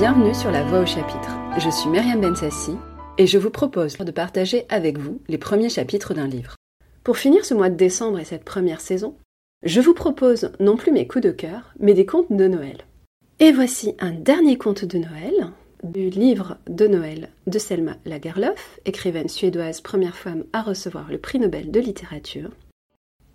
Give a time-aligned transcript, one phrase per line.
[0.00, 1.38] Bienvenue sur La Voix au chapitre.
[1.58, 2.72] Je suis Myriam Bensassi
[3.18, 6.56] et je vous propose de partager avec vous les premiers chapitres d'un livre.
[7.04, 9.14] Pour finir ce mois de décembre et cette première saison,
[9.62, 12.78] je vous propose non plus mes coups de cœur, mais des contes de Noël.
[13.40, 15.50] Et voici un dernier conte de Noël
[15.82, 21.40] du livre de Noël de Selma Lagerlöf, écrivaine suédoise première femme à recevoir le prix
[21.40, 22.52] Nobel de littérature.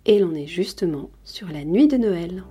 [0.04, 2.42] Et l'on est justement sur la nuit de Noël.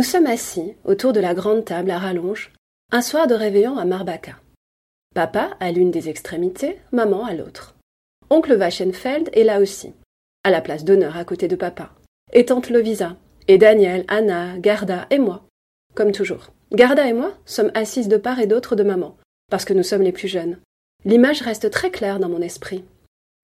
[0.00, 2.54] Nous sommes assis autour de la grande table à rallonge,
[2.90, 4.36] un soir de réveillon à Marbacca.
[5.14, 7.76] Papa à l'une des extrémités, maman à l'autre.
[8.30, 9.92] Oncle Wachenfeld est là aussi,
[10.42, 11.90] à la place d'honneur à côté de papa.
[12.32, 15.44] Et tante Lovisa, et Daniel, Anna, Garda et moi.
[15.94, 16.46] Comme toujours.
[16.72, 19.18] Garda et moi sommes assises de part et d'autre de maman,
[19.50, 20.60] parce que nous sommes les plus jeunes.
[21.04, 22.86] L'image reste très claire dans mon esprit.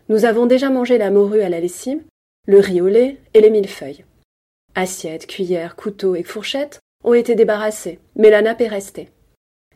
[0.09, 2.03] Nous avons déjà mangé la morue à la lessive,
[2.47, 4.07] le riz au lait et les millefeuilles.
[4.79, 9.09] Assiettes, cuillères, couteaux et fourchettes ont été débarrassés, mais la nappe est restée.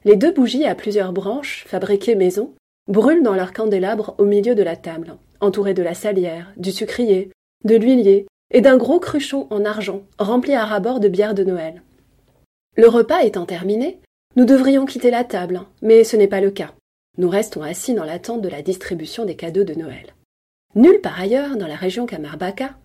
[0.04, 2.54] Les deux bougies à plusieurs branches, fabriquées maison,
[2.86, 7.30] brûlent dans leur candélabre au milieu de la table, entourées de la salière, du sucrier,
[7.64, 11.82] de l'huilier et d'un gros cruchon en argent rempli à rabord de bière de Noël.
[12.76, 14.00] Le repas étant terminé,
[14.36, 16.74] nous devrions quitter la table, mais ce n'est pas le cas.
[17.16, 20.14] Nous restons assis dans l'attente de la distribution des cadeaux de Noël.
[20.74, 22.76] Nulle part ailleurs, dans la région Kamarbaka,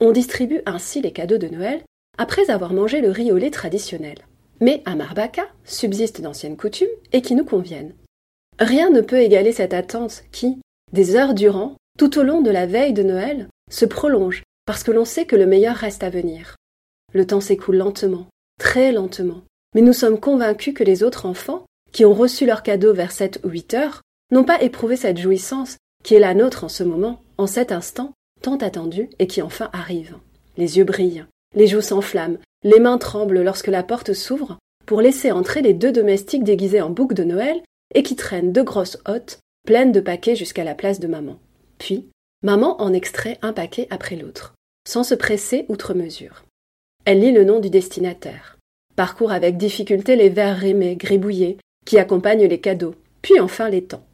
[0.00, 1.82] on distribue ainsi les cadeaux de Noël
[2.18, 4.18] après avoir mangé le riz au lait traditionnel.
[4.60, 7.94] Mais à Marbacca subsistent d'anciennes coutumes et qui nous conviennent.
[8.58, 10.58] Rien ne peut égaler cette attente qui,
[10.92, 14.90] des heures durant, tout au long de la veille de Noël, se prolonge parce que
[14.90, 16.56] l'on sait que le meilleur reste à venir.
[17.14, 18.26] Le temps s'écoule lentement,
[18.60, 19.42] très lentement,
[19.74, 23.40] mais nous sommes convaincus que les autres enfants, qui ont reçu leurs cadeaux vers sept
[23.44, 27.22] ou huit heures, n'ont pas éprouvé cette jouissance qui est la nôtre en ce moment,
[27.38, 30.16] en cet instant, tant attendu et qui enfin arrive.
[30.56, 35.30] Les yeux brillent, les joues s'enflamment, les mains tremblent lorsque la porte s'ouvre pour laisser
[35.30, 37.62] entrer les deux domestiques déguisés en bouc de Noël
[37.94, 41.38] et qui traînent deux grosses hottes pleines de paquets jusqu'à la place de maman.
[41.78, 42.08] Puis,
[42.42, 44.54] maman en extrait un paquet après l'autre,
[44.86, 46.44] sans se presser outre mesure.
[47.04, 48.58] Elle lit le nom du destinataire,
[48.96, 54.04] parcourt avec difficulté les vers rimés, gribouillés, qui accompagnent les cadeaux, puis enfin les temps.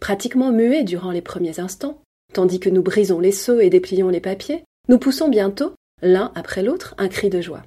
[0.00, 2.00] Pratiquement muet durant les premiers instants,
[2.32, 6.62] Tandis que nous brisons les seaux et déplions les papiers, nous poussons bientôt, l'un après
[6.62, 7.64] l'autre, un cri de joie.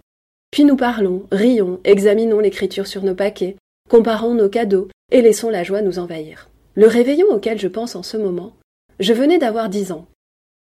[0.51, 3.55] Puis nous parlons, rions, examinons l'écriture sur nos paquets,
[3.89, 6.49] comparons nos cadeaux et laissons la joie nous envahir.
[6.75, 8.53] Le réveillon auquel je pense en ce moment,
[8.99, 10.07] je venais d'avoir dix ans,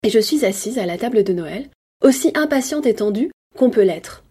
[0.03, 1.69] et je suis assise à la table de Noël,
[2.03, 4.25] aussi impatiente et tendue qu'on peut l'être.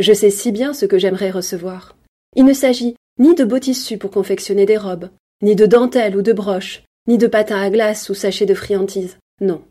[0.00, 1.96] Je sais si bien ce que j'aimerais recevoir.
[2.36, 5.08] Il ne s'agit ni de beaux tissus pour confectionner des robes,
[5.40, 9.18] ni de dentelles ou de broches, ni de patins à glace ou sachets de friandises.
[9.40, 9.62] Non,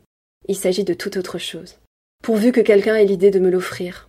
[0.48, 1.76] il s'agit de toute autre chose.
[2.22, 4.08] Pourvu que quelqu'un ait l'idée de me l'offrir.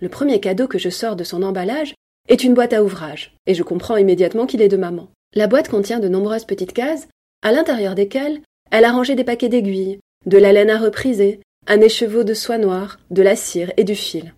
[0.00, 1.94] Le premier cadeau que je sors de son emballage
[2.28, 5.08] est une boîte à ouvrage, et je comprends immédiatement qu'il est de maman.
[5.34, 7.08] La boîte contient de nombreuses petites cases,
[7.42, 8.40] à l'intérieur desquelles
[8.70, 12.58] elle a rangé des paquets d'aiguilles, de la laine à repriser, un écheveau de soie
[12.58, 14.34] noire, de la cire et du fil.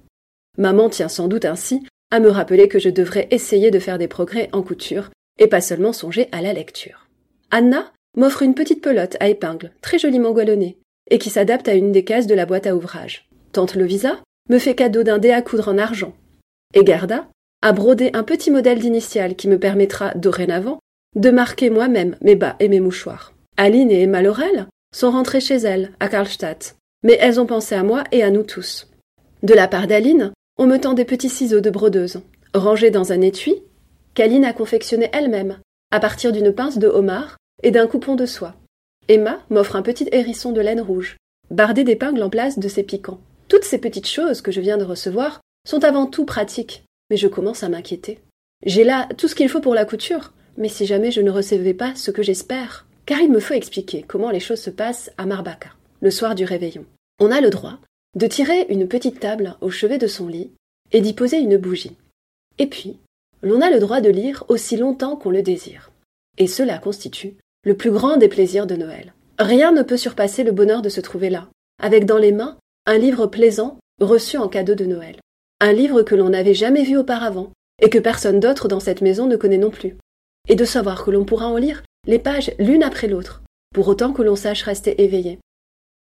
[0.57, 4.09] Maman tient sans doute ainsi à me rappeler que je devrais essayer de faire des
[4.09, 7.09] progrès en couture, et pas seulement songer à la lecture.
[7.51, 10.79] Anna m'offre une petite pelote à épingles, très joliment galonnée,
[11.11, 13.29] et qui s'adapte à une des cases de la boîte à ouvrage.
[13.53, 16.15] Tante Lovisa me fait cadeau d'un dé à coudre en argent.
[16.75, 17.29] Et Garda
[17.63, 20.79] a brodé un petit modèle d'initiale qui me permettra, dorénavant,
[21.17, 23.33] de marquer moi-même mes bas et mes mouchoirs.
[23.57, 27.83] Aline et Emma Laurel sont rentrées chez elles, à Karlstadt, mais elles ont pensé à
[27.83, 28.89] moi et à nous tous.
[29.43, 32.21] De la part d'Aline, on me tend des petits ciseaux de brodeuse,
[32.55, 33.63] rangés dans un étui,
[34.15, 35.59] qu'Aline a confectionné elle-même,
[35.91, 38.55] à partir d'une pince de homard et d'un coupon de soie.
[39.09, 41.17] Emma m'offre un petit hérisson de laine rouge,
[41.51, 43.21] bardé d'épingles en place de ses piquants.
[43.49, 47.29] Toutes ces petites choses que je viens de recevoir sont avant tout pratiques, mais je
[47.29, 48.21] commence à m'inquiéter.
[48.65, 51.75] J'ai là tout ce qu'il faut pour la couture, mais si jamais je ne recevais
[51.75, 55.27] pas ce que j'espère, car il me faut expliquer comment les choses se passent à
[55.27, 55.71] Marbacca,
[56.01, 56.85] le soir du réveillon.
[57.19, 57.79] On a le droit
[58.17, 60.53] de tirer une petite table au chevet de son lit
[60.93, 61.97] et d'y poser une bougie.
[62.59, 62.99] Et puis,
[63.43, 65.91] l'on a le droit de lire aussi longtemps qu'on le désire.
[66.39, 67.35] Et cela constitue
[67.65, 69.15] le plus grand des plaisirs de Noël.
[69.39, 71.49] Rien ne peut surpasser le bonheur de se trouver là,
[71.83, 75.17] avec dans les mains un livre plaisant reçu en cadeau de Noël.
[75.61, 77.51] Un livre que l'on n'avait jamais vu auparavant,
[77.83, 79.97] et que personne d'autre dans cette maison ne connaît non plus.
[80.49, 83.43] Et de savoir que l'on pourra en lire les pages l'une après l'autre,
[83.75, 85.39] pour autant que l'on sache rester éveillé.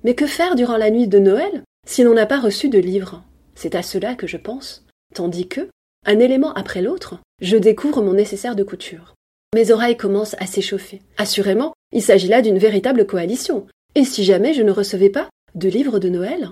[0.04, 3.24] Mais que faire durant la nuit de Noël si l'on n'a pas reçu de livre?
[3.56, 5.70] C'est à cela que je pense, tandis que,
[6.06, 9.16] un élément après l'autre, je découvre mon nécessaire de couture.
[9.54, 11.02] Mes oreilles commencent à s'échauffer.
[11.18, 13.68] Assurément, il s'agit là d'une véritable coalition.
[13.96, 16.50] Et si jamais je ne recevais pas de livre de Noël?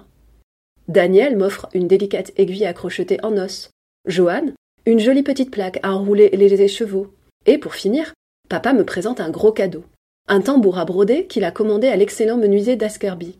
[0.87, 3.69] Daniel m'offre une délicate aiguille à crocheter en os.
[4.05, 4.53] Joanne,
[4.85, 7.13] une jolie petite plaque à enrouler les écheveaux.
[7.45, 8.13] Et pour finir,
[8.49, 9.83] papa me présente un gros cadeau.
[10.27, 13.37] Un tambour à broder qu'il a commandé à l'excellent menuisier d'Askerby.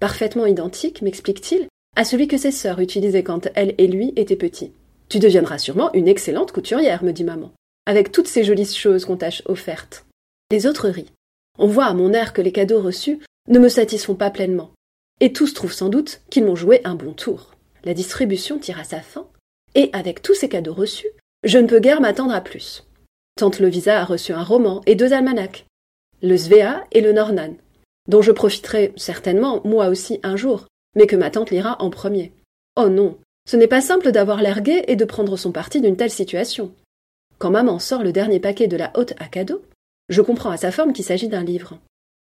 [0.00, 4.72] Parfaitement identique, m'explique-t-il, à celui que ses sœurs utilisaient quand elle et lui étaient petits.
[5.08, 7.52] Tu deviendras sûrement une excellente couturière, me dit maman,
[7.86, 10.06] avec toutes ces jolies choses qu'on t'a offertes.
[10.50, 11.12] Les autres rient.
[11.58, 14.70] On voit à mon air que les cadeaux reçus ne me satisfont pas pleinement.
[15.20, 17.54] Et tous trouvent sans doute qu'ils m'ont joué un bon tour.
[17.84, 19.26] La distribution tire à sa fin,
[19.74, 21.08] et avec tous ces cadeaux reçus,
[21.44, 22.84] je ne peux guère m'attendre à plus.
[23.36, 25.64] Tante Lovisa a reçu un roman et deux almanachs,
[26.22, 27.54] le Svea et le Nornan,
[28.08, 32.32] dont je profiterai certainement moi aussi un jour, mais que ma tante lira en premier.
[32.76, 33.18] Oh non,
[33.48, 36.72] ce n'est pas simple d'avoir l'air gai et de prendre son parti d'une telle situation.
[37.42, 39.62] Quand maman sort le dernier paquet de la haute à cadeaux,
[40.08, 41.76] je comprends à sa forme qu'il s'agit d'un livre.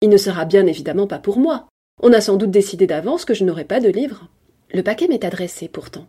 [0.00, 1.66] Il ne sera bien évidemment pas pour moi.
[2.00, 4.28] On a sans doute décidé d'avance que je n'aurai pas de livre.
[4.72, 6.06] Le paquet m'est adressé pourtant.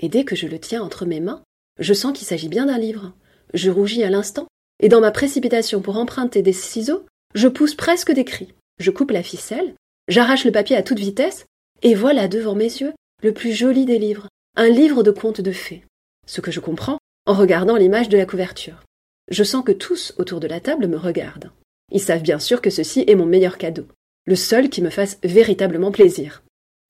[0.00, 1.44] Et dès que je le tiens entre mes mains,
[1.78, 3.12] je sens qu'il s'agit bien d'un livre.
[3.52, 4.48] Je rougis à l'instant,
[4.80, 7.06] et dans ma précipitation pour emprunter des ciseaux,
[7.36, 8.52] je pousse presque des cris.
[8.80, 9.76] Je coupe la ficelle,
[10.08, 11.46] j'arrache le papier à toute vitesse,
[11.82, 14.26] et voilà devant mes yeux le plus joli des livres,
[14.56, 15.84] un livre de contes de fées.
[16.26, 18.82] Ce que je comprends en regardant l'image de la couverture.
[19.30, 21.50] Je sens que tous autour de la table me regardent.
[21.90, 23.86] Ils savent bien sûr que ceci est mon meilleur cadeau,
[24.26, 26.42] le seul qui me fasse véritablement plaisir.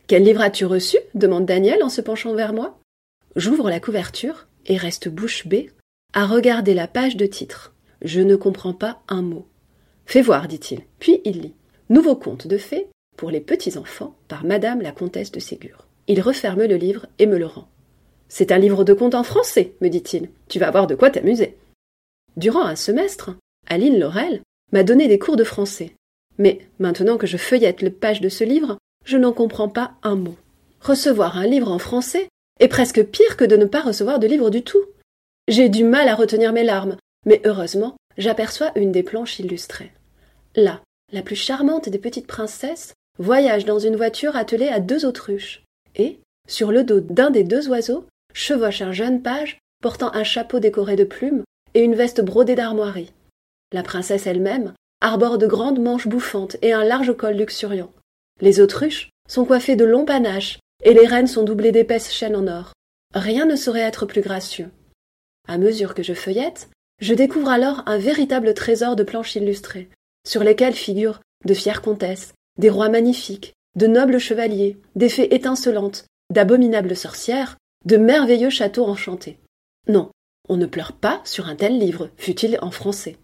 [0.06, 0.98] Quel livre as-tu reçu?
[1.14, 2.78] demande Daniel en se penchant vers moi.
[3.36, 5.70] J'ouvre la couverture et reste bouche bée
[6.12, 7.74] à regarder la page de titre.
[8.02, 9.48] Je ne comprends pas un mot.
[10.06, 10.82] Fais voir, dit-il.
[10.98, 11.54] Puis il lit.
[11.88, 12.86] Nouveau conte de fées
[13.16, 15.86] pour les petits enfants par Madame la comtesse de Ségur.
[16.06, 17.68] Il referme le livre et me le rend.
[18.28, 20.30] C'est un livre de contes en français, me dit-il.
[20.48, 21.56] Tu vas avoir de quoi t'amuser.
[22.36, 23.30] Durant un semestre,
[23.68, 24.40] Aline Laurel
[24.72, 25.94] m'a donné des cours de français.
[26.38, 30.16] Mais maintenant que je feuillette le page de ce livre, je n'en comprends pas un
[30.16, 30.36] mot.
[30.80, 32.28] Recevoir un livre en français
[32.60, 34.84] est presque pire que de ne pas recevoir de livre du tout.
[35.48, 39.92] J'ai du mal à retenir mes larmes, mais heureusement, j'aperçois une des planches illustrées.
[40.56, 40.80] Là,
[41.12, 45.62] la plus charmante des petites princesses voyage dans une voiture attelée à deux autruches,
[45.94, 46.18] et,
[46.48, 50.96] sur le dos d'un des deux oiseaux, chevauche un jeune page portant un chapeau décoré
[50.96, 53.12] de plumes et une veste brodée d'armoiries.
[53.72, 57.92] La princesse elle-même arbore de grandes manches bouffantes et un large col luxuriant.
[58.40, 62.46] Les autruches sont coiffées de longs panaches et les reines sont doublées d'épaisses chaînes en
[62.46, 62.72] or.
[63.14, 64.70] Rien ne saurait être plus gracieux.
[65.46, 66.68] À mesure que je feuillette,
[67.00, 69.88] je découvre alors un véritable trésor de planches illustrées,
[70.26, 76.06] sur lesquelles figurent de fières comtesses, des rois magnifiques, de nobles chevaliers, des fées étincelantes,
[76.30, 79.38] d'abominables sorcières, de merveilleux châteaux enchantés.
[79.88, 80.10] Non,
[80.48, 83.16] on ne pleure pas sur un tel livre, fût-il en français.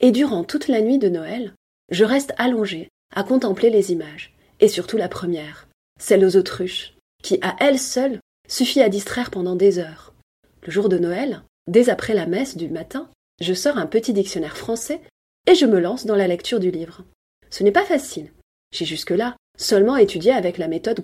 [0.00, 1.54] Et durant toute la nuit de Noël,
[1.90, 5.68] je reste allongée à contempler les images, et surtout la première,
[6.00, 8.18] celle aux autruches, qui à elle seule
[8.48, 10.14] suffit à distraire pendant des heures.
[10.62, 13.08] Le jour de Noël, dès après la messe du matin,
[13.40, 15.00] je sors un petit dictionnaire français
[15.46, 17.04] et je me lance dans la lecture du livre.
[17.50, 18.32] Ce n'est pas facile.
[18.72, 21.00] J'ai jusque-là seulement étudié avec la méthode.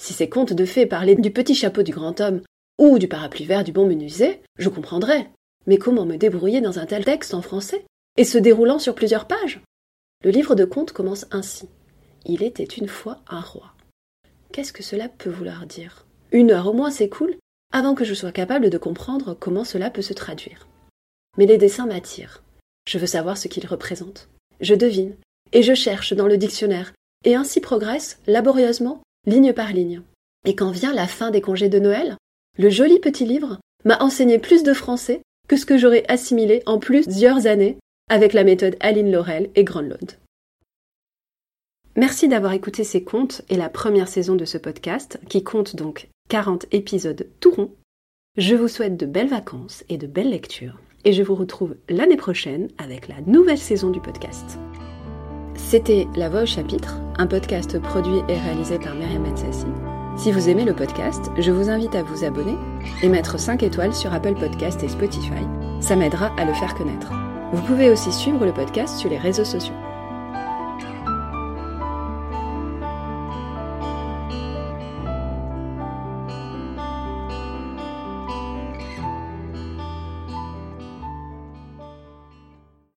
[0.00, 2.40] Si ces contes de fées parlaient du petit chapeau du grand homme
[2.78, 5.28] ou du parapluie vert du bon menuisier, je comprendrais.
[5.66, 7.84] Mais comment me débrouiller dans un tel texte en français
[8.16, 9.60] et se déroulant sur plusieurs pages?
[10.24, 11.68] Le livre de contes commence ainsi.
[12.24, 13.74] Il était une fois un roi.
[14.52, 16.06] Qu'est-ce que cela peut vouloir dire?
[16.32, 17.36] Une heure au moins s'écoule
[17.70, 20.66] avant que je sois capable de comprendre comment cela peut se traduire.
[21.36, 22.42] Mais les dessins m'attirent.
[22.88, 24.30] Je veux savoir ce qu'ils représentent.
[24.62, 25.14] Je devine,
[25.52, 26.94] et je cherche dans le dictionnaire,
[27.26, 30.02] et ainsi progresse, laborieusement, ligne par ligne.
[30.46, 32.16] Et quand vient la fin des congés de Noël,
[32.58, 36.78] le joli petit livre m'a enseigné plus de français que ce que j'aurais assimilé en
[36.78, 37.76] plusieurs années
[38.08, 40.18] avec la méthode Aline Laurel et Granlund.
[41.96, 46.08] Merci d'avoir écouté ces contes et la première saison de ce podcast, qui compte donc
[46.28, 47.74] 40 épisodes tout ronds.
[48.36, 52.16] Je vous souhaite de belles vacances et de belles lectures, et je vous retrouve l'année
[52.16, 54.58] prochaine avec la nouvelle saison du podcast.
[55.70, 59.66] C'était La Voix au chapitre, un podcast produit et réalisé par Myriam Ensassi.
[60.16, 62.56] Si vous aimez le podcast, je vous invite à vous abonner
[63.04, 65.46] et mettre 5 étoiles sur Apple Podcast et Spotify.
[65.78, 67.12] Ça m'aidera à le faire connaître.
[67.52, 69.76] Vous pouvez aussi suivre le podcast sur les réseaux sociaux.